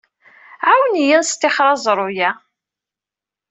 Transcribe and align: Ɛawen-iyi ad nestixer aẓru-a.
Ɛawen-iyi 0.69 1.13
ad 1.17 1.21
nestixer 1.23 1.67
aẓru-a. 1.73 2.29